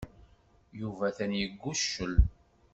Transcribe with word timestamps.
Yuba 0.79 1.03
atan 1.09 1.31
yegguccel. 1.39 2.13